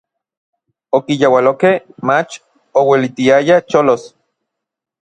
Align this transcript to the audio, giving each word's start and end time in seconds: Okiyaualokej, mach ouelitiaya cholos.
Okiyaualokej, 0.99 1.75
mach 2.07 2.31
ouelitiaya 2.79 3.57
cholos. 3.69 4.03